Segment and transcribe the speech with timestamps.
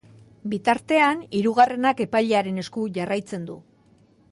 [0.53, 3.63] Bitartean, hirugarrenak epailearen esku jarraitzen du.